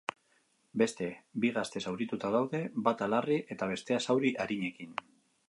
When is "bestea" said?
3.75-4.01